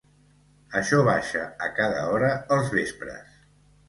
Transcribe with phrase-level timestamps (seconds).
[0.77, 3.37] Això baixa a cada hora els vespres.